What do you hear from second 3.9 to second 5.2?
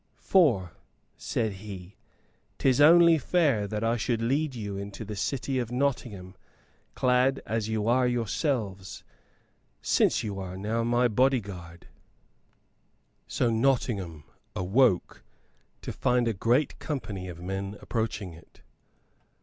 should lead you into the